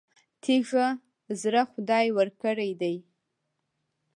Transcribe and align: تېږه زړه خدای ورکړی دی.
تېږه 0.43 0.87
زړه 1.41 1.61
خدای 1.71 2.05
ورکړی 2.17 2.71
دی. 2.81 2.95